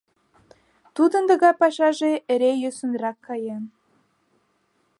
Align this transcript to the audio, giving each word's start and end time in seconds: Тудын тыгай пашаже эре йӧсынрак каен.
Тудын 0.95 1.23
тыгай 1.29 1.53
пашаже 1.61 2.11
эре 2.31 2.51
йӧсынрак 2.61 3.17
каен. 3.27 3.63